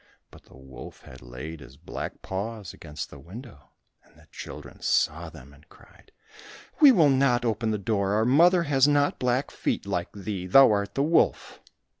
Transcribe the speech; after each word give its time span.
But 0.31 0.45
the 0.45 0.57
wolf 0.57 1.01
had 1.03 1.21
laid 1.21 1.59
his 1.59 1.77
black 1.77 2.23
paws 2.23 2.73
against 2.73 3.11
the 3.11 3.19
window, 3.19 3.69
and 4.03 4.17
the 4.17 4.25
children 4.31 4.81
saw 4.81 5.29
them 5.29 5.53
and 5.53 5.69
cried, 5.69 6.11
"We 6.79 6.91
will 6.91 7.11
not 7.11 7.45
open 7.45 7.69
the 7.69 7.77
door, 7.77 8.13
our 8.13 8.25
mother 8.25 8.63
has 8.63 8.87
not 8.87 9.19
black 9.19 9.51
feet 9.51 9.85
like 9.85 10.11
thee; 10.11 10.47
thou 10.47 10.71
art 10.71 10.95
the 10.95 11.03
wolf." 11.03 11.59